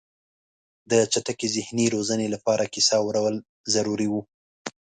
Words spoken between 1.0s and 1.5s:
چټکې